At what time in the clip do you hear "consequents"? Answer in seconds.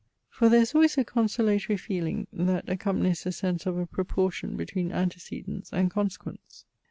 5.91-6.65